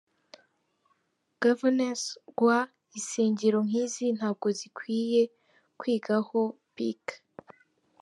[1.43, 2.41] GovernanceRw
[2.97, 5.21] Insengero nk'izi nazo zikwiye
[5.79, 6.39] kwigwaho
[6.75, 7.03] pic.